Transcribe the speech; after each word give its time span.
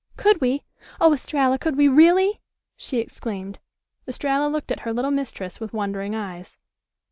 "Could 0.17 0.41
we? 0.41 0.63
Oh, 0.99 1.13
Estralla, 1.13 1.59
could 1.59 1.77
we 1.77 1.87
really?" 1.87 2.41
she 2.75 2.97
exclaimed. 2.97 3.59
Estralla 4.07 4.49
looked 4.49 4.71
at 4.71 4.79
her 4.79 4.91
little 4.93 5.11
mistress 5.11 5.59
with 5.59 5.73
wondering 5.73 6.15
eyes. 6.15 6.57